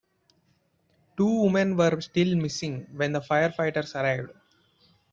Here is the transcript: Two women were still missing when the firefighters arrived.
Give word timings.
Two 1.15 1.43
women 1.43 1.77
were 1.77 2.01
still 2.01 2.35
missing 2.35 2.87
when 2.95 3.11
the 3.11 3.21
firefighters 3.21 3.93
arrived. 3.93 4.31